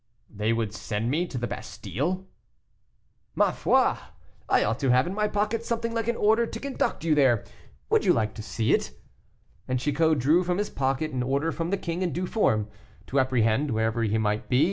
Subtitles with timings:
[0.31, 2.25] "They would send me to the Bastile?"
[3.35, 3.97] "Ma foi!
[4.49, 7.43] I ought to have in my pocket something like an order to conduct you there.
[7.91, 8.93] Would you like to see it?"
[9.67, 12.67] and Chicot drew from his pocket an order from the king in due form,
[13.05, 14.59] to apprehend, wherever he might be, M.